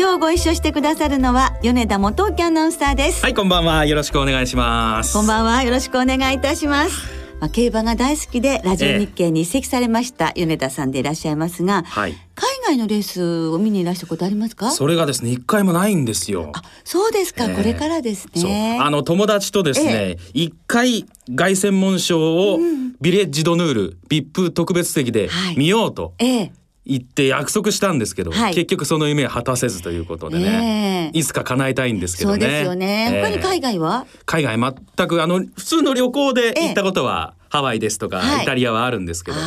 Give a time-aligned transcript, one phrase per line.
[0.00, 3.22] 今日ご一緒してくださるのは米田元沖アナウンサーです。
[3.22, 3.84] はいこんばんは。
[3.84, 5.12] よろしくお願いします。
[5.12, 5.62] こんばんは。
[5.62, 6.94] よろしくお願いいたします。
[7.38, 14.70] まあ、競馬が大好きでラジオ日経に移籍されました、米田さんでいらっしゃいますが、はい、海外のレースを見にいらしたことありますか？
[14.70, 16.50] それがですね一回もないんですよ。
[16.54, 18.78] あそうですか、えー、これからですね。
[18.80, 20.46] あの友達とですね一、え。
[20.46, 21.04] ー、回
[21.36, 22.58] 凱旋門賞を
[23.02, 25.28] ビレッジドヌール、ビップ特別席で
[25.58, 26.42] 見ようと、はい、え。
[26.56, 32.40] ー行って約束したんですけど、はい、結局その夢は果たせずということでね、えー、いつか叶えたいんですけどね。
[32.40, 33.22] そうですよね。
[33.22, 39.42] 他に海外は、海外全くあの普通の旅行で行ったことは、ハワイですとか、イタリアはあるんですけども、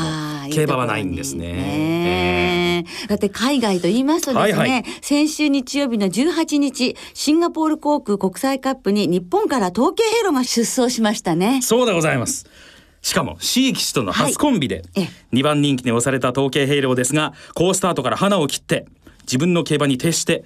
[0.52, 2.84] 競馬はないんですね。
[2.84, 11.62] えー、だって海外と言いますとですね、はいはい、先週日曜日の18日シンガポール航空国際カップに日本から統計ヘロが出走しましたね。
[11.62, 12.46] そうでございます。
[13.04, 14.82] しかも C 騎士との初コンビで
[15.34, 18.88] 2番人気に押された統計兵糧ですが好スタートから花を切って
[19.24, 20.44] 自分の競馬に徹して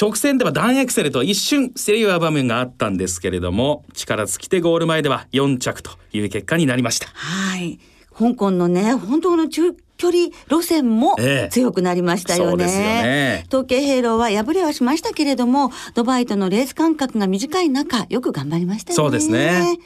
[0.00, 7.08] 直線ではダンエクセルと一瞬競り合う場面があったんですけれども力尽きてゴール前では4着という結果になりました。
[7.08, 7.78] はい
[8.14, 11.16] 香港のね本当の中距離路線も
[11.50, 12.64] 強くなりましたよね。
[13.04, 19.02] ええ、統計兵糧は敗れはしましたけれどもドバイとのレース間隔が短い中よく頑張りましたよね。
[19.04, 19.78] そうですね。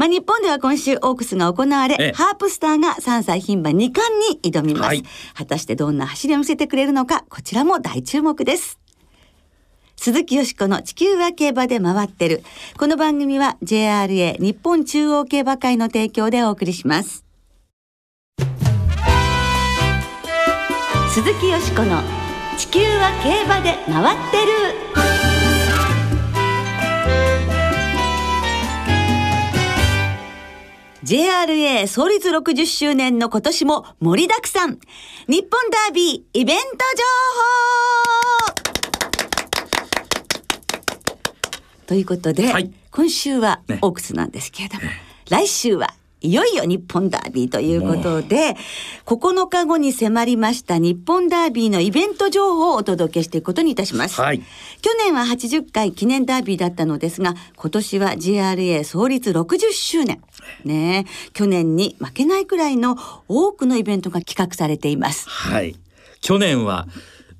[0.00, 8.78] まあ、日本では今週オークスが行われ、ハープスターが3歳牝馬2冠に挑みます、はい、果たしてどんな走りを見せてくれるのか、こちらも大注目です。
[9.96, 12.42] 鈴木よしこの地球は競馬で回ってる。
[12.78, 17.26] この番組は JRA 日本中央競馬会の提供でお送りします。
[21.10, 22.00] 鈴木よしこの
[22.56, 25.09] 地球は競馬で回ってる。
[31.10, 34.78] JRA 創立60周年の今年も盛りだくさん。
[35.26, 37.02] 日本ダービーイベント情
[41.42, 41.86] 報。
[41.88, 44.90] ということで、はい、今週はオークスなんですけれども、ね、
[45.28, 45.88] 来週は
[46.22, 48.56] いよいよ日本ダービーということで、
[49.06, 54.20] 9日後に迫りました日本ダービーのイベント情報をお届けしていくことにいたします。
[54.20, 54.42] はい、
[54.82, 60.20] 去年は80回記念ダービーだったのですが、今年は JRA 創立60周年。
[60.64, 62.96] ね去年に負けないくらいの
[63.28, 65.28] 多くのイベントが企画されています。
[65.28, 65.76] はい。
[66.20, 66.86] 去年は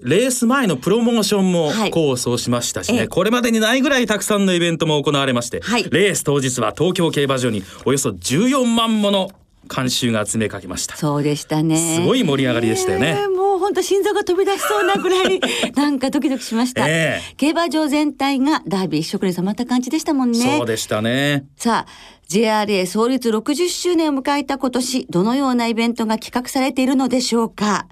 [0.02, 9.30] レース前のプロモーションも構想しましたしね、はい、これまでにないぐらいたくさんのイベントも行われまして、はい、レース当日は東京競馬場におよそ14万もの
[9.68, 10.96] 観衆が詰めかけました。
[10.96, 11.76] そうでしたね。
[11.76, 15.40] すごい盛り上がりでしたよね、えー、もう本当心臓が飛び出しそうなぐらい
[15.76, 20.56] なんかドキドキしました、えー、競馬場全体がダービー一色に染まった感じでしたもんね。
[20.58, 21.44] そうでしたね。
[21.56, 27.86] さあ JRA 創立60周年を迎えた今年どのようなイベントが企画されているのでしょうか？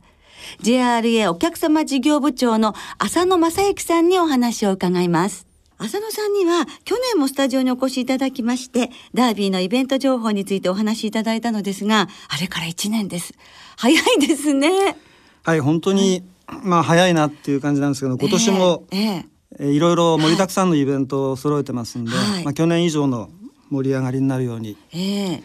[0.60, 5.46] JRA お客様事業部長の浅野正幸さんにお話を伺います。
[5.78, 13.34] 浅野さんには去年もスタジオにお越しいただきましてダービーのイベント情報についてお話しいただいたのですがあれから1年です。
[13.76, 14.96] 早いですね。
[15.44, 19.24] はい本当に、はい、まあ早いなっていう感じなんですけど今年も、えー
[19.60, 23.30] えー、いろいろ盛りだくさんのイベントを揃えてますんで、はい、まあ、去年以上の
[23.70, 25.42] 盛り上がりになるように、えー、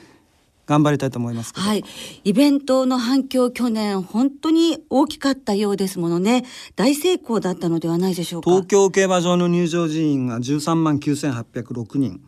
[0.65, 1.83] 頑張りたいと思いますはい、
[2.23, 6.45] イベントの反響去年本当に大きかったようですものね。
[6.75, 8.49] 大成功だったのではないでしょうか。
[8.49, 12.21] 東京競馬場の入場人員が13万9806人。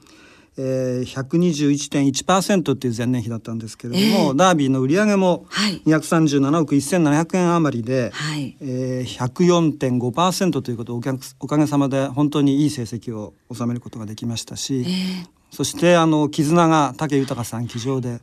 [0.58, 5.46] えー、121.1%っていう前年比だったんですけれども、えー、ダービーの売り上げも
[5.86, 8.56] 237億1700円余りで、はい。
[8.62, 18.22] えー、104.5%ということをお客おかげさまで本当にいい成績を収めることができましたし、えー、そしてあの絆が武豊さん騎乗で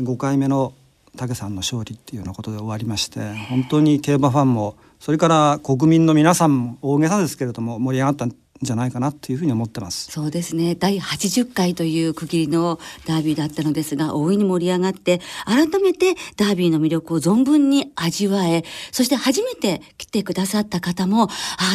[0.00, 0.72] 5回目の
[1.16, 10.10] 武さんの勝利っていうようなことで終わりまして本当に競馬ファンもそれから国民の皆さんも大げさですけれども盛り上がったんじゃないかなというふうに思ってます。
[10.10, 10.74] そうですね。
[10.74, 21.28] 第80回という区切りのダービーだったのですが大いに盛り上がって改めてダービーの魅力を存分に味わえそして初めて来てくださった方もあ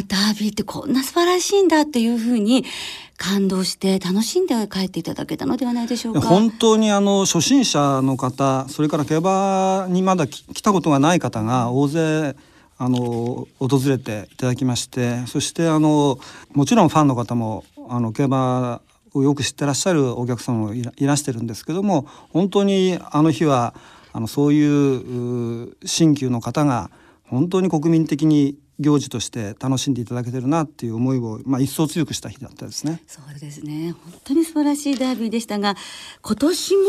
[0.07, 2.65] ダービーってこんな素晴らしいんだっていうふうに
[3.17, 6.21] 感動して楽しんで帰っていただけたのではないでしょうか。
[6.21, 12.35] 本当にあの初心者の方それから競馬にまだ来たことがない方が大勢
[12.81, 16.17] あの訪れていただきましてそしてあの
[16.53, 18.81] もちろんファンの方もあの競馬
[19.13, 23.73] をよく知ってらっしゃるお客様もいらしてるんですけども本当にあの日は
[24.13, 26.89] あのそういう新旧の方が
[27.27, 33.01] 本当に国民的に行事として楽しんでいただけてるなっていう思いを、まあ、一層強くした日だったですね。
[33.07, 35.75] そうですね本当に素晴らしいダービーでしたが
[36.21, 36.81] 今年も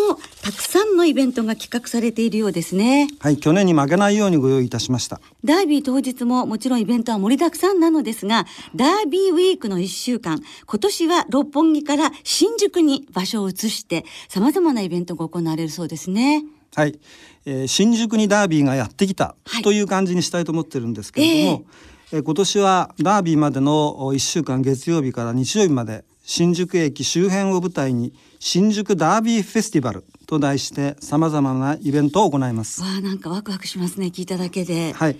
[0.43, 3.09] たくさんのイベントが企画されているようですね。
[3.19, 5.21] はい去年に負けないようにご用意いたしました。
[5.45, 16.45] ダービー当日ももちろんイベントは盛りだくさんなのですがダービーウィークの1週間今年は六本木から新宿に場所を移してさまざまなイベントが行われるそうですね。
[16.75, 16.99] はい、
[17.47, 21.65] えー、新宿にダービーがやってきたという感じにしたいと思ってるんですけれども、
[22.13, 32.81] えー、えー、今年はダービーまでの1週間月曜日から日曜日まで新宿駅周辺を舞台に新宿ダービーフェスティバルと題してさまざまなイベントを行います。
[32.83, 34.93] わあなんかワクワクしますね聞いただけで。
[34.93, 35.17] はい。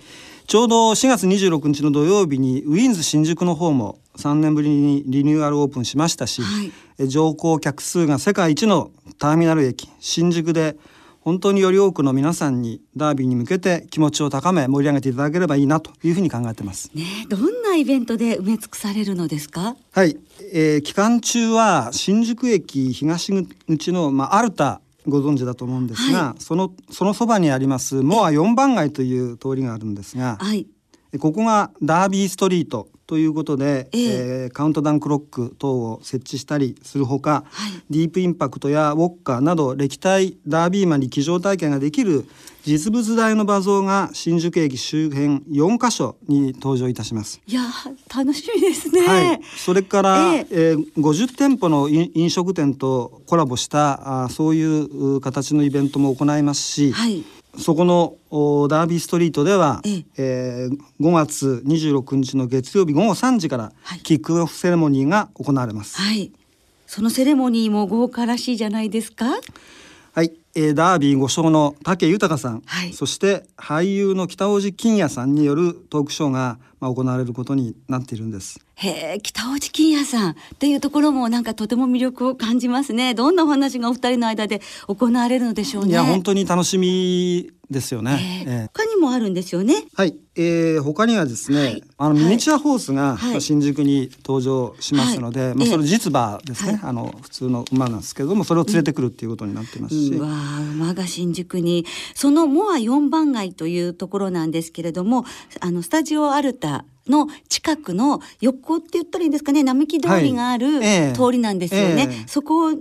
[0.47, 6.47] ちょうど4月26日の土曜日にウィンズ新宿の方も3年ぶりにリニューアルオープンしましたし、は
[6.99, 10.77] い、乗降客数が世界一のターミナル駅新宿で
[11.21, 16.89] 本当により多くの皆さんにダービーに向けて気持ちを高め盛り上げていただければいいなというふうに考えてます。
[16.95, 19.75] ね、どんなイベントで埋め尽くされるのですか？
[19.91, 20.17] はい、
[20.51, 23.31] えー、期間中は新宿駅東
[23.67, 30.67] 口のまあアルタご存知だと思うんですが、はい、そのそのそばにありますモア4番街という通りがあるんですが、はい、
[31.19, 42.25] ここがダービーストリートということで、えー、えー、カウントダウンクロック等を設置したりするほか、はい、ディープインパクトやウォッカーなど歴代ダービーマンに騎乗体験ができる
[42.63, 47.41] 実物大の画像が新宿駅周辺4カ所に登場いたします。
[47.45, 47.63] いや
[48.15, 57.25] 楽しみですね、はい、それから、えー、えー、50店舗の飲食店とコラボしたあそういう形のイベントも行いますし、はい
[57.57, 58.15] そこの
[58.69, 63.71] ダービーストリートでは、ええー、5月26日の月曜日午後3時から
[64.03, 65.97] キックオフセレモニーが行われます。
[65.99, 66.31] はい、
[66.87, 69.25] そのセレモニーも豪華らしいじゃないですか？
[70.55, 78.59] はい、えー、ダービー5勝の武豊さん、はい、そして俳優の北大路欣也さんによるトークショーが、まあ、行われることになっているんです。
[78.75, 83.13] へえ北大路欣也さんっていうところもなんかとても魅力を感じますね。
[83.13, 85.91] どんなお話がお二人の間で行われるのでしょうね。
[85.91, 89.85] いや本当に楽しみですよね、えー、他にもあるんですよね？
[89.95, 100.27] はい、えー、他にはですね、はい、あのミニチュアホースが新宿に登場しますので、はい、まあそれ実馬ですね、はい、あの普通の馬なんですけれどもそれを連れてくるっていうことになってますし、うん、わ
[100.75, 105.25] 馬が新宿にそのモア4番街というところなんですけれども
[105.61, 110.79] あのスタジオアルタの近くの横って言ったらいいんですかね並木通りがある
[111.13, 112.05] 通りなんですよね、はいえ。
[112.07, 112.77] ー、そこが、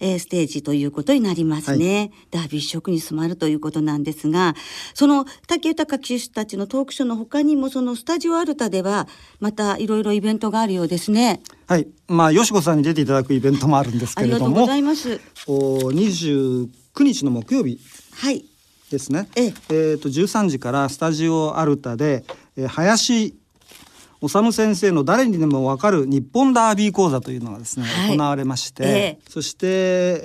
[0.00, 4.54] えー、ステージということになりますね、はい、ダービッシュ色に染まるということなんですが
[4.94, 9.08] その竹豊騎手たちのトークショーの他にもそのスタジオアルタでは
[9.40, 11.40] またいろいろイベントがあるようですね。
[11.66, 11.88] はい。
[12.08, 15.20] まあよしこさんに出ていただくイベントもあるんですけれどもありがとうございます。
[15.46, 16.68] お29
[17.00, 17.80] 日の木曜日
[18.14, 18.44] はい。
[18.90, 19.54] ですね、ええ。
[19.70, 22.24] えー、と13時からスタジオアルタで、
[22.56, 23.36] えー、林
[24.20, 30.20] 修先生の誰にでもわかる日本ダービー講座というのがですね、はい、行われまして、えー、そして、え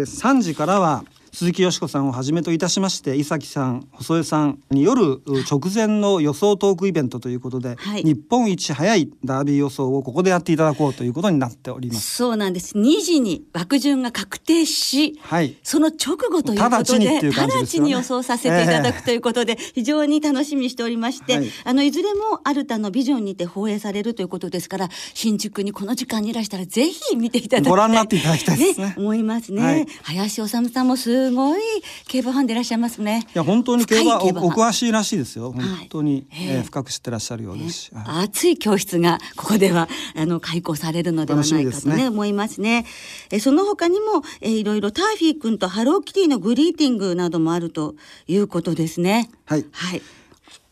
[0.00, 1.04] ー、3時からは
[1.36, 12.16] 鈴木よしこさんをはじめといたしまして伊崎さん細江さんによる直前の予想トークイベントということで、はい、日本一早いダービー予想をここでやっていただこうということになっております。
[12.16, 12.78] そうなんです。
[12.78, 27.70] 2時に枠順が確定し、はい、その直後ということで直ちに予想させていただくということで、えー、非常に楽しみにしておりまして、はい、あのいずれもアルタのビジョンにて放映されるということですから新宿にこの時間にいらしたらぜひ見ていただきたい。
[27.72, 31.60] ご覧になっていただきたいですね、ね、思いますね、はい、林修さんもすすごい
[32.06, 33.26] 競馬ファンでいらっしゃいますね。
[33.34, 35.50] いや本当に競馬お詳しいらしいですよ。
[35.50, 42.86] 本当に、はい、えー、深く知ってらっしゃるようですし、えー、熱い教室がここではあの開講されるのではないかとね、ね、思いますね。
[43.30, 47.96] えー、その他にも、えー、いろいろターフィー君とハローキティのグリーティングなどもあると
[48.28, 49.28] いうことですね。
[49.46, 49.66] はい。
[49.72, 50.02] はい。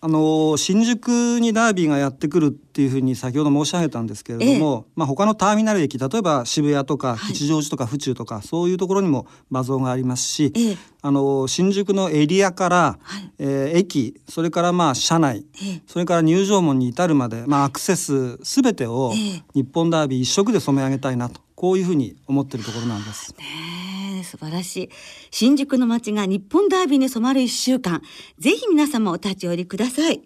[0.01, 15.47] あの新宿にダービーがやってくるっていうふうに先ほど申し上げたんですけれども、ええ、まあ、他のターミナル駅例えば渋谷とか吉祥寺とか府中とか、はい、そういうところにも画像がありますし、え、あの新宿のエリアから、はい、えー、駅それからまあ車内、
[15.87, 19.15] それから入場門に至るまで、まあ、アクセス全てを
[19.55, 23.35] 日本ダービー一色で染め上げたいなとこういうふうに思ってるところなんです。
[23.39, 24.91] ね素晴らしい
[25.31, 28.03] 新宿の街が日本ダービーに染まる一週間
[28.39, 30.23] ぜひ皆様お立ち寄りください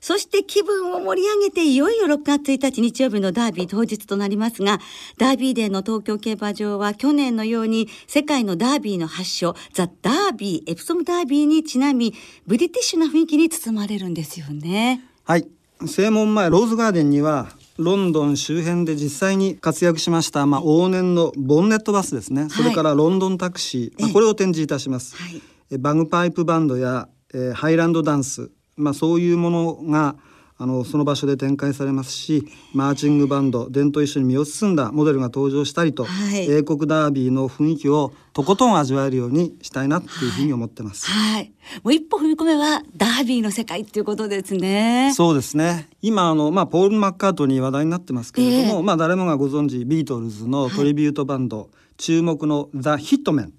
[0.00, 4.80] そして気分を盛り上げていよいよ6月1日日曜日のダービー当日となりますが、
[5.18, 12.14] ダービーデーの東京競馬場は去年のように世界のダービーの発祥、ザ・ダービー、エプソムダービーにちなみ、
[12.46, 15.02] ブリティッシュな雰囲気に包まれるんですよね。
[15.24, 15.46] はい。
[15.86, 17.48] 正門前ローズガーデンには
[17.80, 25.28] ロンドン周辺で実際に活躍しました、まあ、往年のボンネットバスですね、はい、それからロンドンタクシー、まあ、これを展示いたします、は
[25.70, 30.16] い、バグパイプバンドや、えー、ハイランドダンス、まあ、そういうものが
[30.62, 41.06] あのその場所で展開されますしマーチングバンド伝と一緒に身を包んだモデルが登場したりと、はい、英国ダービーの雰囲気をとことん味わえるようにしたいなっていうふうに思ってます。
[41.06, 41.52] はい、はい、
[41.82, 45.12] もう一歩踏み込めはダービーの世界っていうことですね。
[45.14, 45.88] そうですね。
[46.02, 53.52] 今あのまあポールマッカートニー話題になってますけれども、えー、まあ誰もがご存知ビートルズのトリビュートバンド、はい、注目のザヒットメン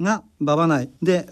[0.00, 1.28] が馬場内で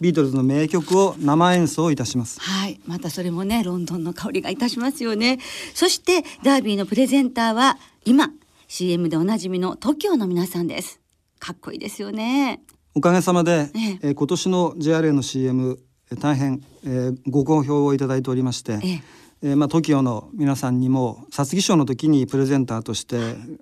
[0.00, 2.40] ビートルズの名曲を生演奏いたします。
[2.40, 2.80] はい。
[2.86, 5.38] またそれもねロンドンの香りがいたしますよね。
[5.74, 8.30] そしてダービーのプレゼンターは今
[8.68, 11.00] CM でおなじみの TOKIO の皆さんです。
[11.38, 12.62] かっこいいですよね。
[12.94, 14.10] おかげさまで、ええ。
[14.10, 15.78] ー、今年の JRA の CM
[16.20, 23.16] 大変、えー、ご好評をいただいておりまして、えええー、まあ TOKIO の皆さんにも皐月賞の時にプレゼンターとして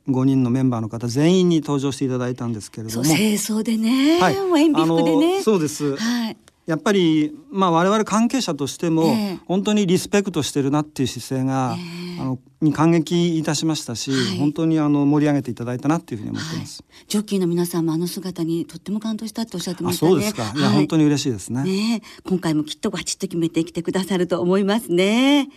[0.09, 3.05] 5人のメンバーの方全員に登場していただいたんですけれども。
[3.05, 5.43] 清掃でね、はい、もう塩ビ服でね。
[5.43, 9.15] そうです、はい、やっぱり、まあ、我々関係者としても、
[9.47, 20.13] 本当にリスペクトしてるなっていう姿勢が、えー、あのに感激いたしましたし、はい、本当にあの盛り上げていただいたなっていうふうに思ってます、はい、ジョッキーの皆さんもあの姿にとっても感動したっておっしゃってましたね。
[20.13, 21.63] そうですか、いや、本当に嬉しいですね。
[21.65, 25.49] ね今回もきっとバチッと決めてきてくださると思いますね。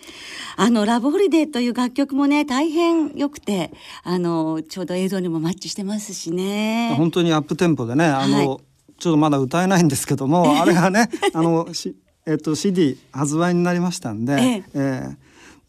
[0.58, 3.72] あのラブホリデーという楽曲もね大変良くて
[4.04, 6.96] あのちょうど映像にもマッチしてますしね。
[6.98, 8.62] 本当にアップテンポでねあの、
[9.00, 14.63] ちょっとまだ歌えないんですけどもあれがねあのし、えっと、CD 発売になりましたんで、ええ。
[14.74, 14.79] え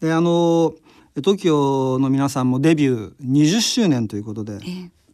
[0.01, 0.73] ー、であの
[1.15, 4.59] TOKIO の皆さんもデビュー20周年ということで、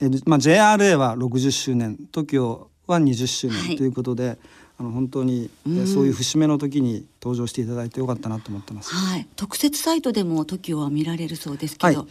[0.01, 0.09] ええ。
[0.25, 4.38] まあ、JRA は60周年 TOKIO は20周年ということで、はい、
[4.79, 8.93] あの本当に、えそういう節目の時に登場していただいてよかったなと思ってます。
[8.93, 12.07] はい、特設サイトでも TOKIO は見られるそうですけど、はい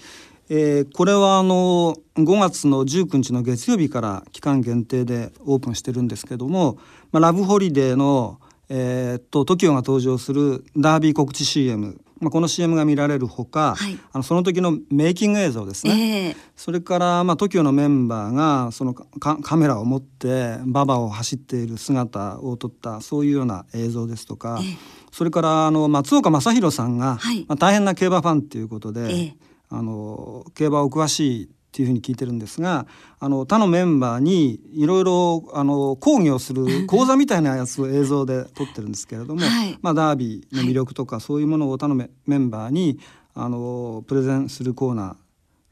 [0.48, 6.78] えー、これはあの5月の19日の月曜日から期間限定でオープンしてるんですけども、
[7.10, 24.76] まあ、ラブホリデーの、えー、と TOKIO が登場するダービー告知 CM まあ、この CM が見られるほか、はい、あのその時のメイキング映像ですね、えー、それから、まあ、TOKIO のメンバーがそのカメラを持って馬場を走っている姿を撮ったそういうような映像ですとか、えー、
[25.12, 32.86] それからあの松岡正弘さんが、はい、まあ、大変な競馬ファンっていうことで、えーあの競馬お詳しいっていうふうに聞いてるんですが
[33.18, 42.98] あの他のメンバーにいろいろあの講義をする 講座みたいなやつを映像で撮ってるんですけれども、はい、まあ、ダービーの魅力とか、そういうものを他のメンバーに
[43.34, 45.16] あのプレゼンするコーナー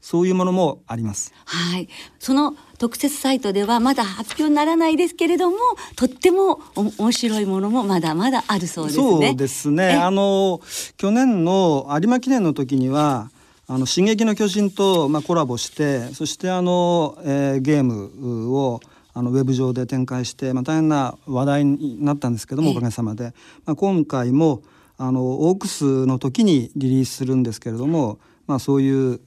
[0.05, 1.33] そういうものもあります。
[1.45, 5.57] はい、その特設サイトではまだ発表にならないですけれども、
[5.95, 9.03] とっても面白いものもまだまだあるそうですね。
[9.03, 9.93] そうですね。
[9.93, 10.61] あの
[10.97, 13.31] 去年の有馬記念の時には
[13.67, 18.79] あの進撃の巨人と、まあ、コラボしてそしてあの、えー、ゲームを
[19.13, 23.33] あのウェブ上で展開して、まあ、大変な話題になったんですけどもおかげさまで、
[23.65, 24.61] まあ、今回も
[24.97, 29.19] あのオークスの時にリリースするんですけれども、まあ、そういう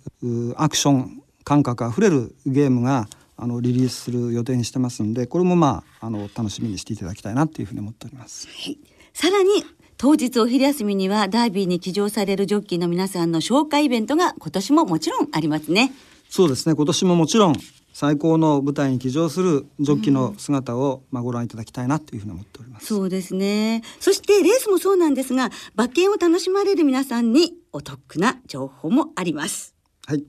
[0.57, 8.47] アクション感覚あふれるゲームがあのリリースする予定にしてますんでこれもまああの楽しみにしていただきたいなっていうふうに思っております。
[8.47, 8.79] はい、
[9.15, 9.65] さらに
[10.01, 15.91] 当日お昼休みにはダービーに騎乗されるジョッキーの皆さんの紹介イベントが今年ももちろんありますね。
[16.31, 17.57] そうですね今年ももちろん
[17.93, 22.87] 最高の舞台に騎乗するジョッキーの姿を、まあ、ご覧いただきたいなというふうに思っております。
[22.87, 23.83] そうですね。
[23.99, 29.75] そしてレースもそうなんですが、馬券を楽しまれる皆さんにお得な情報もあります。
[30.07, 30.25] はい。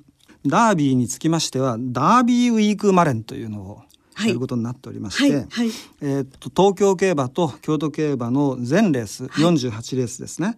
[0.48, 3.82] ダービーにつきましては、ダービーウィークマレンというのを
[4.28, 5.70] やることになっておりまして、はいはい、
[6.02, 10.58] えー、と東京競馬と京都競馬の全レース、はい、48レースですね。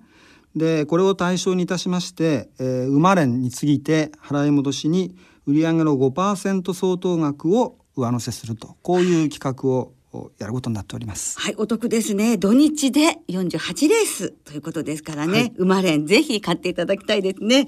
[0.55, 5.15] でこれを対象にいたしまして、えー、馬連に次いで払い戻しに
[5.45, 9.93] 売上の5%相当額を上乗せするとこういう企画を
[10.39, 11.39] やることになっております。
[11.39, 12.37] はい、お得ですね。
[12.37, 15.39] 土日で48レースということですからね。
[15.39, 17.67] はい、馬連ぜひ買っていただきたいですね。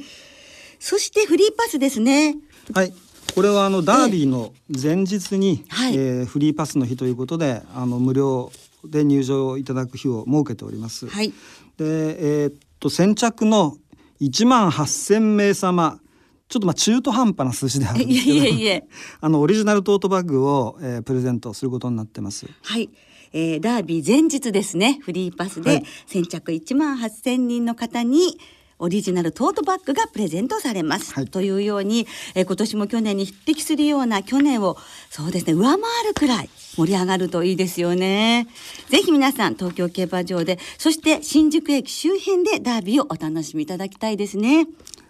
[0.77, 2.35] そしてフリーパスですね。
[2.73, 2.93] はい、
[3.35, 8.51] これはあのダービーの前日に、はい、えー、フリーパスの日ということであの無料
[8.85, 11.07] で入場いただく日を設けております。
[11.07, 11.33] はい、で、
[11.79, 13.77] えー、っと先着の
[14.21, 15.99] 1万8,000名様
[16.47, 18.85] ちょっとまあ中途半端な数字であるんですけど
[19.21, 22.47] あのオリジナルトートバッグを、えー、プレゼントすることになってます。
[22.61, 22.89] はい。
[23.35, 24.99] えー、ダービー前日ですね。
[25.01, 28.37] フリーパスで先着1万8,000人の方に
[28.83, 34.77] オリジナルトートバッグがプレゼントされます、はい、というように、えー、今年も去年に匹敵するような去年を
[35.09, 38.47] そうですね上回るくらい盛り上がるといいですよね。
[38.89, 44.67] ぜひ皆さん東京競馬場でそして新宿駅周辺でダービーをお楽しみいただきたいですね。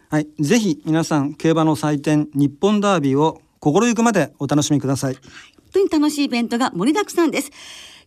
[0.10, 0.28] はい。
[0.40, 7.50] ぜひ皆さん競馬の祭典日本ダービーを心ゆくまでお楽しみください、本当に楽しいイベントが盛りだくさんです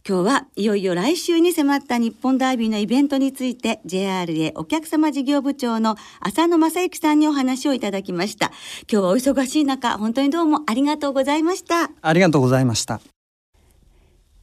[0.09, 8.53] 今日はいよいよ来週に迫った日本ダービーのイベントについて JRA お客様事業部長の浅野正幸さんにお話をいただきました。
[8.91, 11.91] 今日はお忙しい中本当にどうもありがとうございました。
[12.01, 13.01] ありがとうございました。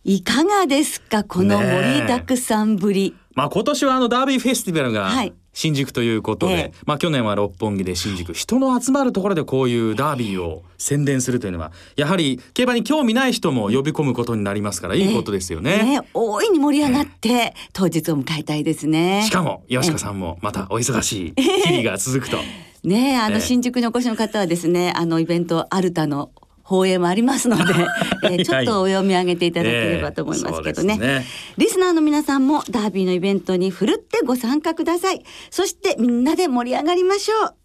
[0.04, 1.24] いかがですか？
[1.24, 15.84] この盛りだくさんぶり、まあ今年はあのダービーフェスティバルが、はい新宿ということで、ええ、まあ去年は六本木で新宿人の集まるところでこういうダービーを宣伝するというのはやはり競馬に興味ない人も呼び込むことになりますからいいことですよね。
[15.84, 19.24] ね大いに盛り上がって当日を迎えたいですね。
[19.26, 22.38] しかも吉川さんもまたお忙しい日々が続くと。
[22.84, 26.32] ねあの新宿にお越しの方はですねあのイベントアルタの
[26.64, 27.64] 放映もありますので、
[28.24, 30.98] えー、ちょっとお読み上げていただければと思いますけどね。
[31.00, 31.26] えーね、
[31.58, 35.24] リスナーの皆さんもダービーのイベントにふるってご参加ください。
[35.52, 37.56] そしてみんなで盛り上がりましょう。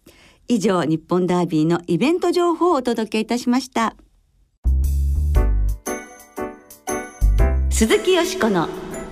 [0.47, 3.95] 以上日本ダービーのイベント情報をお届けいたしました。
[7.69, 8.67] 鈴木よしこの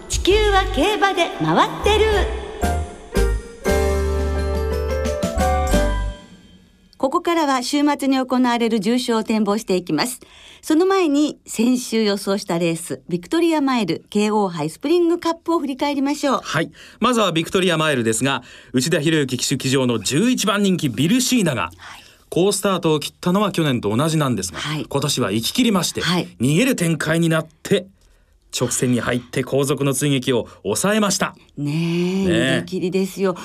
[0.10, 2.47] 地球は競馬で回ってる
[6.98, 10.20] ここからは週末に行われる重賞を展望していきます。
[10.62, 16.42] その前に先週予想したレース、ビクトリアマイル KO 杯スプリングカップを振り返りましょう。
[16.44, 16.72] はい。
[17.00, 27.88] まずはビクトリアマイルですが、内田博之騎手騎乗の11番人気ビルシーナが、はい好スタートを切ったのは去年と同じなんですが、はい、今年は行き切りまして、はい、逃げる展開になって
[28.58, 31.36] 直線に入って後続の追撃を抑えました。
[31.58, 33.36] ねえ、逃げ切りですよ。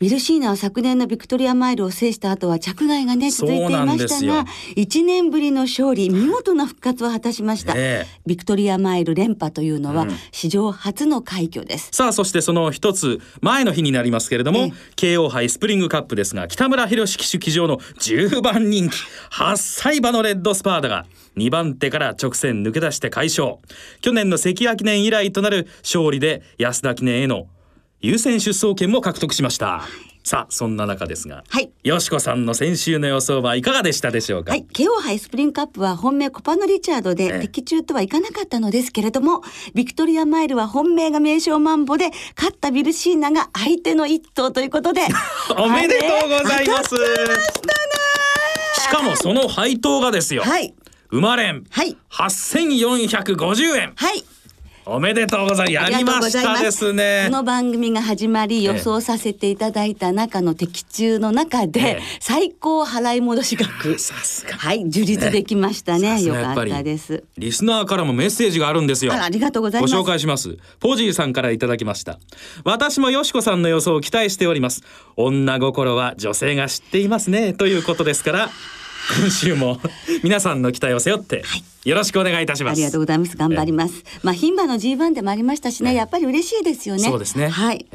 [0.00, 18.94] ビルシーナは昨年のビクトリアマイルを制した後は着外がね続いていましたが1年ぶりの勝利見事な復活を果たしました、えー、ビクトリアマイル連覇というのは史上初の快挙です、うん、さあそしてその一つ前の日になりますけれども、えー、KO 杯スプリングカップですが北村博騎手騎乗の10番人気
[19.32, 21.04] 8歳馬のレッドスパーダが
[21.36, 23.56] 2番手から直線抜け出して快勝。
[24.00, 27.46] 去年の関谷記念以来となる勝利で安田記念への
[28.00, 29.82] 優先出走権も獲得しました。
[30.22, 34.50] さあそんな中ですが、はい、よしこさんの先週の予想はいかがでしたでしょうか？
[34.52, 39.42] はい、京王杯スプリングカップは本命コパノリチャードで的中とはいかなかったのですけれども、
[39.74, 45.00] ヴィクトリアマイルは本命が名勝マンボで勝ったヴィルシーナが相手の一頭ということで
[45.56, 46.94] おめでとうございます。
[48.82, 50.42] しかもその配当がですよ。
[50.42, 50.74] はい。
[51.10, 51.64] 生まれん。
[51.70, 51.96] はい。
[52.08, 53.94] 八千四百五十円。
[53.96, 54.22] はい。
[54.92, 55.92] おめでとうございます。
[55.92, 57.26] やりましたですね。
[57.28, 66.20] この番組が始まり予想させていただいた中の的中の中で、最高払い戻し額、 さすがはい受理できましたね。
[66.24, 67.22] よかったです。
[67.38, 69.12] リスナーからもメッセージがあるんですよ。
[69.12, 69.94] ありがとうございます。
[69.94, 70.58] ご紹介します。
[70.80, 72.18] ポジーさんからいただきました。
[72.64, 74.82] 私もよしこさんの予想を期待しております。
[75.16, 78.50] 女心は女性が知っていますねということですから。
[79.20, 79.80] 今週も
[80.22, 81.42] 皆さんの期待を背負って、
[81.84, 82.72] よろしくお願いいたします。
[82.72, 83.36] ありがとうございます。
[83.36, 84.04] 頑張ります。
[84.22, 87.02] まあ牝馬の G1 でもありましたしね、やっぱり嬉しいですよね。
[87.02, 87.48] そうですね。
[87.48, 87.86] はい。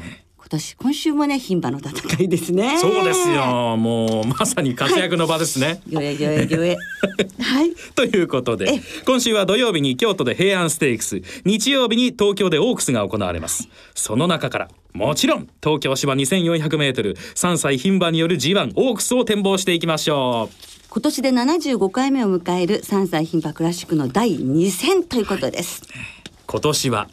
[0.46, 2.78] 今年今週もね牝馬の戦いですね。
[2.78, 3.76] そうですよ。
[3.76, 5.80] もうまさに活躍の場ですね。
[5.88, 6.76] よえよえよえ。
[7.42, 7.72] はい。
[7.96, 13.68] ということで今週は土曜日に京都で平安ステークス、日曜日に東京でオークスが行われます。
[13.96, 20.56] その中からもちろん東京芝2400メートル3歳牝馬による G1 オークスを展望していきましょう。
[20.90, 25.82] 今年で75回目を迎える3歳牝馬クラシックの第2戦ということです。
[26.46, 27.08] 今年は、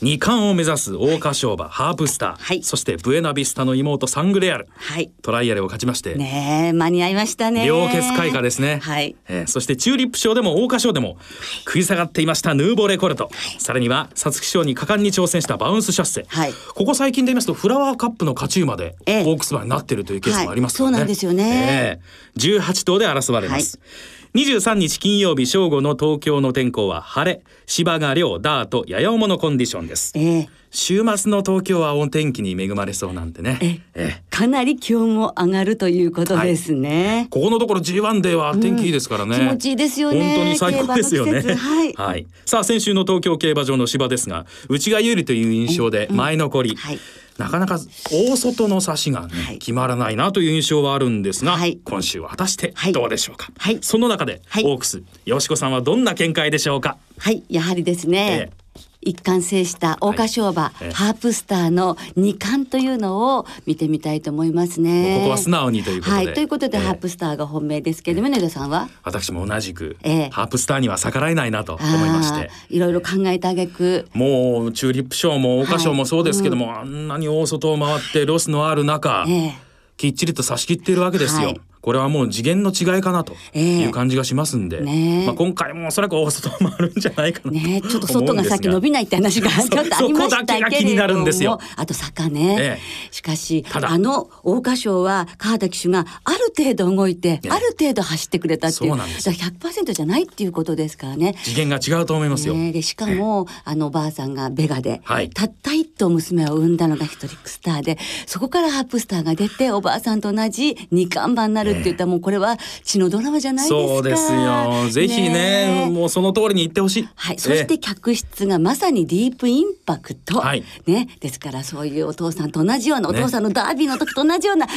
[0.00, 6.14] はい、二冠を目指す桜花賞馬、ハープスター、はい、そしてブエナビスタの妹サングレアル、はい、トライアルを勝ちまして。
[6.14, 7.66] ね間に合いましたね。
[7.66, 9.16] 両決開花ですね、はい。
[9.28, 11.18] えー、そしてチューリップ賞でも桜花賞でも
[11.66, 22.00] 食い下がっていましたヌーボーレコルト、はい、さらには皐月賞に果敢に挑戦したバウンスシャッセ、はい、ここ最近で言いますとフラワーカップの勝ち馬でオークス馬になっているというケースもありますからね、はい、そうなんですよね、
[22.36, 23.82] えー、18頭で争われます、は
[24.16, 27.42] い23日金曜日正午の東京の天候は晴れ。
[27.66, 33.58] 芝が涼ダートやや重のコンディションです、えー、週末の東京はお天気に恵まれそうなんでね。
[33.60, 34.22] ええ。
[34.30, 41.40] かなり気温も上がるということですね、はい、ここのところ G1 では天気いいですからね、うん、気持ちいいですよね本当に最高ですよね。
[41.54, 46.76] はい、はい、さあ先週の東京競馬場の芝ですが内が有利という印象で前残り、うん。
[46.76, 46.98] はい
[47.40, 47.80] なかなか
[48.12, 56.98] 大外の差しが、ねはい、決まらないなという印象はあるんですが、はい、今週は果たしてどうでしょうか、はい、その中で、オークスよしこさんはどんな見解でしょうか？
[57.18, 58.59] はいやはりですね、え
[59.02, 65.20] 一貫制した桜花賞馬、はい、ハープスターの二冠というのを見てみたいと思いますね。
[65.20, 66.16] ここは素直にということで。
[66.16, 68.88] はい、ということで、えー、ハープスターが本命ですけれども、米田さんは？
[69.02, 72.50] 私も同じく、えー、ハープスターには逆らえないなと思いまして。
[72.68, 74.06] いろいろ考えてあげく。
[74.12, 79.52] もうチューリップ賞も桜花賞もそうですけども、はいうん、あんなに大外を回ってロスのある中、えー、
[79.96, 81.54] きっちりと差し切っているわけですよ。
[81.80, 84.80] はいこれはもう次元の違いかなという感じがしますんで、え。
[84.80, 91.60] ーね、まあ、今回もおそらく大外もあるんじゃないかなねちょっと外が先伸びないって話が ちょっとありましたけれども。
[91.76, 98.90] あと坂ね、えー、しかしあの桜花賞は川田騎手がある程度動いて、ある程度走ってくれたっていう。
[98.90, 101.34] そうなんです100%じゃないっていうことですからね。
[101.44, 113.88] 次元が違うと思いますよ、ね、でしかも、あのおばあさんがベガで、はい、たった一頭娘を産んだのがヒトリックスターでそこからハップスターが出ておばあさんと同じ二冠馬になるって言ったらもうこれは血のドラマじゃないですか。
[113.88, 114.88] そうですよ。
[114.90, 117.08] ぜひね、ねもうその通りに言ってほしい。
[117.14, 117.38] はい。
[117.38, 120.40] そして客室がまさにディープインパクト。
[120.40, 120.64] はい。
[120.86, 121.08] ね。
[121.20, 124.76] ですからそういうお父さんと同じような、お父さんのダービーの時と同じような感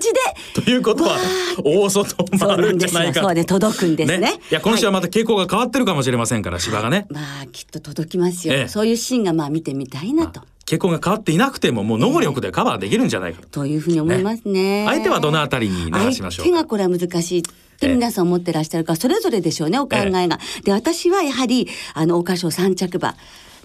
[0.00, 0.64] じで。
[0.64, 1.16] ということは
[1.64, 3.22] 大外回るんじゃないか。
[3.22, 4.18] そうで届くんですね。
[4.18, 7.06] ねいや今週はまた傾向が変わってるかもしれませんから、芝がね。
[7.10, 8.68] まあきっと届きますよ。
[8.68, 10.42] そういうシーンがまあ見てみたいなと。
[10.72, 13.48] 傾向が変わっていなくてももう能力でカバーできるんじゃないかと。
[13.48, 14.84] というふうに思いますね。
[14.84, 17.40] ね相手はどのあたりに流しましょう相手がこれは難しい。
[17.40, 17.42] っ
[17.82, 20.38] て皆さん思ってらっしゃるから、それぞれでしょうね、お考えが。
[20.64, 23.16] で、私はやはり、あの、桜花賞3着馬。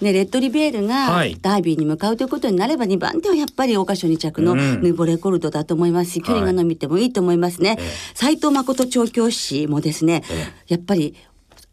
[0.01, 7.77] ね、レッドリベールがダービーに向かうということになれば2番手はやっぱり桜花賞2着のヌーボレコルドだと思いますし、距離が伸びてもいいと思いますね。
[8.13, 10.23] 斎、藤誠調教師もですね、
[10.67, 11.15] やっぱり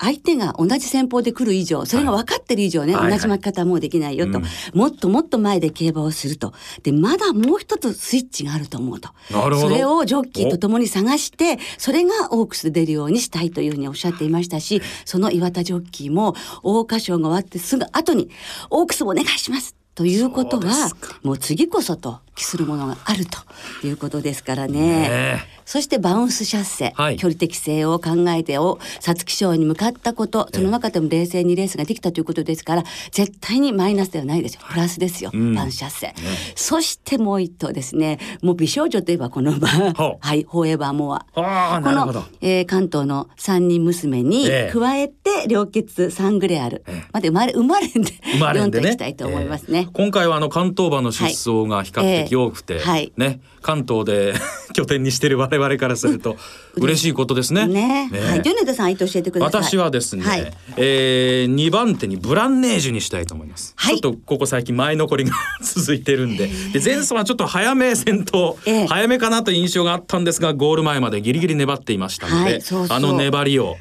[0.04, 6.52] 相手が同じ戦法で来る以上それが分かってる以上ね、はい、同じ巻き方はもうできないよと、はいもっともっと前で競馬をすると。
[6.82, 9.10] でまだもう一つスイッチがあると思うと。
[9.30, 18.30] それをジョッキーと共に探してそれがオークスで出るようにしたいというふうにおっしゃっていましたしその岩田ジョッキーも桜花賞が終わってすぐ後に
[18.70, 20.90] 「オークスお願いします」ということは
[21.22, 23.38] もう次こそと期するものがあると
[23.86, 24.80] いうことですからね。
[24.80, 34.60] ねそしてバウンス射精、はい、距離適性を考えてを皐月賞に向かったことその中でも冷静にレースができたということですから絶対にマイナスではないですよ。
[34.68, 36.14] プラスですよ、うん、バウンス射精、ね、
[36.54, 41.24] そしてもう一頭ですねもう美少女といえばこの馬はいフォーエバーモア。
[41.34, 54.34] この、えー、関東の三人娘に加えて両血サングレアル、えまで生まれ生まれんで読んでいきたいと思いますね、えー、今回はあの関東馬の出走が比較的多くて、はい、ね関東で
[54.74, 56.36] 拠点にしている我々からすると
[56.76, 57.66] 嬉しいことですね。
[57.66, 58.08] ね。
[58.10, 58.42] ねはい。
[58.42, 59.62] 米田さん、教えてください。
[59.62, 63.72] 私はですね、はい、えー、2番手にブランネージュにしたいと思います。
[63.76, 65.32] はい、ちょっとここ最近前残りが
[65.62, 73.76] 続いてるんで、で前走はちょっと早め先頭、えー、早めかなという印象があったんですが、ゴール前までギリギリ粘っていましたので、はい、そうそうあの粘りを。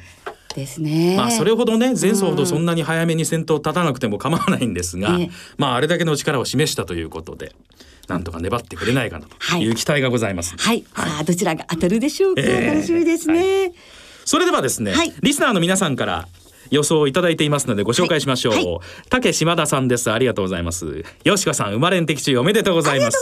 [0.54, 1.16] ですね。
[1.16, 7.52] まあそれほどね前走ほどそんなに早めに先頭立たなくても構わないんですが、うん、まああれだけの力を示したということで。
[8.06, 10.54] なんとか粘ってくれないかなという期待がございます。
[10.58, 10.84] はい。
[10.92, 12.42] はい、さあどちらが当たるでしょうか？
[12.44, 13.72] えー、楽しみですね、はい、
[14.26, 16.28] それではですね、はい、リスナーの皆さんから
[16.70, 18.52] 予想をいただいていますのでご紹介しましょう。
[18.52, 20.10] はいはい、竹島田さんです。
[20.10, 21.02] ありがとうございます。
[21.24, 23.16] 吉川さん、生まれん的中おめでとうございます。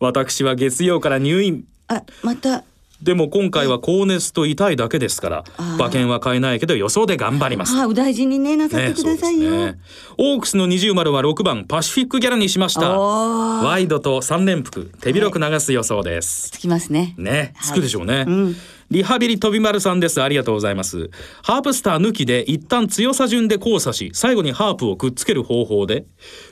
[0.00, 1.64] 私は月曜から入院。
[1.88, 2.64] あ、また
[3.02, 5.44] でも今回は高熱と痛いだけですから
[5.76, 7.76] 馬券は買えないけど予想で頑張ります。
[7.76, 9.78] あお大事にねなさってくださいよ、ねね、
[10.18, 12.98] オークスの二重丸は6番パシフィックギャラにしました。
[12.98, 17.14] ワイドと三連複手広く流す予想です、はい、つきますね。
[17.18, 18.56] ねつくでしょうね、はいうん。
[18.92, 20.22] リハビリ飛び丸さんです。
[20.22, 21.10] ありがとうございます。
[21.42, 26.04] ハープスター抜きで一旦強さ順で交差し、最後にハープをくっつける方法で、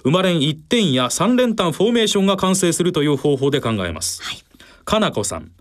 [0.05, 4.23] 生まれん1点や3連単フォーメーションが完成するという方法で考えます。
[4.23, 4.39] はい、
[4.85, 5.53] かなこさん。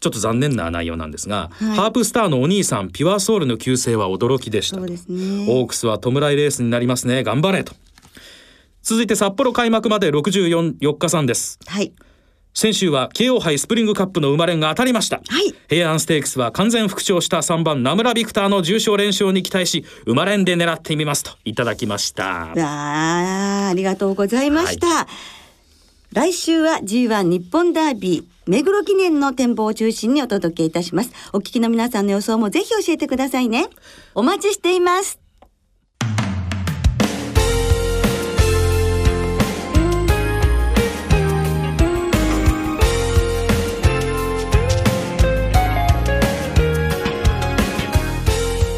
[0.00, 7.22] ちょっと残念な内容なんですが、はい、ハープスターのお兄さんピュアソウルの旧姓は驚きでした、ね、オークスは弔いレースになりますね。
[7.24, 7.74] 頑張れと。
[8.82, 11.58] 続いて札幌開幕まで64 4日さんです。
[11.66, 11.92] はい。
[12.54, 22.50] 先週は慶応杯スプリングカップの生まれが当たりました、はい、平安ステークスは完全復調した3番名村ビクターの重賞連勝に期待し生まれんで狙ってみますといただきました。
[22.56, 25.06] あありがとうございました、はい、
[26.14, 31.12] 来週は G1 日本ダービー目黒記念の展望を中心にお届けいたします。
[31.34, 33.66] お聞きの皆さんの予想もぜひ教えてくださいね。
[34.14, 35.20] お待ちしています。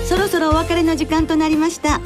[0.09, 2.01] そろそろお別れの時間となりました。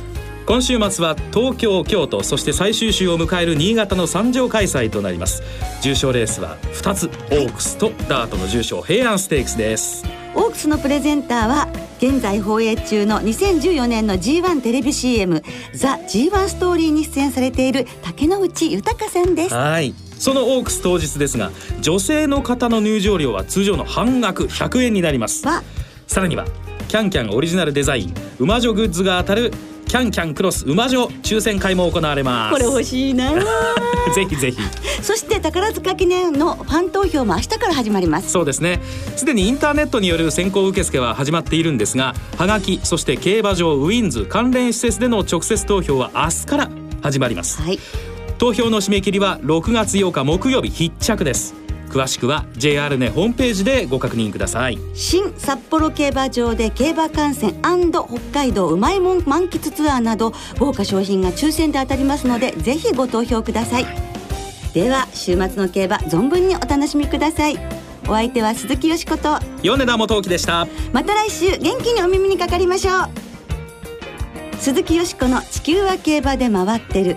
[0.46, 5.42] 今週末は東京京都そして最終週を迎える新潟の三条開催となります。
[5.80, 10.04] 重賞レースは2つオークスとダートの重賞平安ステークスです。
[10.34, 19.54] オークスのプレゼンターは現在放映中の2014年の G1 テレビ CM「ザ・ G1 ストーリー」に出演されている竹野内豊さんです。
[19.54, 19.94] はい。
[20.18, 25.42] そのオークス当日ですが女性の方の入場料は通常の半額100円になります
[26.06, 26.44] さらには
[26.88, 29.52] キャンキャンオリジナルデザイン馬女グッズが当たる
[29.86, 32.52] キャンキャンクロス馬女抽選会も行われます。
[32.52, 33.30] これ欲しいな。
[34.14, 34.58] ぜひぜひ。
[35.02, 38.32] そして宝塚記念のファン投票も明日から始まります。
[38.32, 38.80] そうですね。
[39.16, 46.70] すでにインターネットによる先行受付は始まっているんですがはがきそして競馬場ウィンズ関連施設での直接投票は明日から
[47.02, 47.78] 始まります、はい、
[48.38, 51.63] 投票の締め切りは6月8日木曜日必着です
[51.94, 54.78] 詳しくは JR ねホームページでご確認ください。
[54.94, 63.86] 新札幌競馬場で競馬観戦北海道うまいもん満喫ツアーなど豪華商品が抽選で当たりますのでぜひご投票ください。
[64.72, 67.58] では週末の競馬存分にお楽しみください。
[68.08, 70.66] お相手は鈴木よしこと米田元樹でした。
[70.92, 74.56] また来週元気にお耳にかかりましょう。
[74.58, 77.16] 鈴木よしこの地球は競馬で回ってる